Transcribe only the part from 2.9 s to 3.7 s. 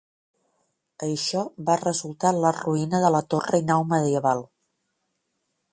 de la torre i